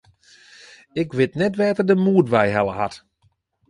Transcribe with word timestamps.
Ik 1.01 1.09
wit 1.17 1.33
net 1.41 1.57
wêr't 1.59 1.79
er 1.81 1.87
de 1.89 1.97
moed 2.05 2.27
wei 2.33 2.47
helle 2.55 2.73
hat. 2.79 2.95